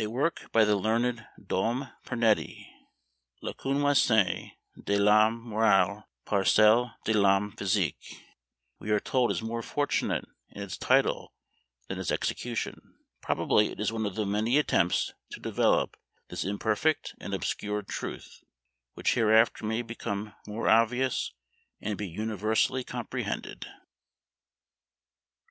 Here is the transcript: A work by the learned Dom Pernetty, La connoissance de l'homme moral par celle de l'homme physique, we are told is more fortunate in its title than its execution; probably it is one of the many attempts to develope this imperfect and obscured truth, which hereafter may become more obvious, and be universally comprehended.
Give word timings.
A 0.00 0.06
work 0.06 0.50
by 0.52 0.64
the 0.64 0.74
learned 0.74 1.26
Dom 1.48 1.90
Pernetty, 2.02 2.66
La 3.42 3.52
connoissance 3.52 4.52
de 4.82 4.96
l'homme 4.96 5.38
moral 5.50 6.08
par 6.24 6.46
celle 6.46 6.94
de 7.04 7.12
l'homme 7.12 7.52
physique, 7.52 8.24
we 8.78 8.88
are 8.90 8.98
told 9.00 9.30
is 9.30 9.42
more 9.42 9.60
fortunate 9.60 10.24
in 10.48 10.62
its 10.62 10.78
title 10.78 11.34
than 11.88 11.98
its 11.98 12.10
execution; 12.10 13.00
probably 13.20 13.66
it 13.70 13.78
is 13.78 13.92
one 13.92 14.06
of 14.06 14.14
the 14.14 14.24
many 14.24 14.56
attempts 14.56 15.12
to 15.28 15.38
develope 15.40 15.98
this 16.28 16.42
imperfect 16.42 17.14
and 17.20 17.34
obscured 17.34 17.86
truth, 17.86 18.42
which 18.94 19.12
hereafter 19.12 19.66
may 19.66 19.82
become 19.82 20.32
more 20.46 20.70
obvious, 20.70 21.32
and 21.82 21.98
be 21.98 22.08
universally 22.08 22.82
comprehended. 22.82 23.66